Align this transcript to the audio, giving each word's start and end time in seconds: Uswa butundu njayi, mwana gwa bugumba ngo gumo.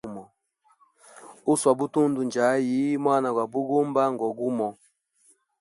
Uswa 1.51 1.71
butundu 1.79 2.19
njayi, 2.27 2.81
mwana 3.03 3.29
gwa 3.35 3.45
bugumba 3.51 4.03
ngo 4.13 4.27
gumo. 4.37 4.67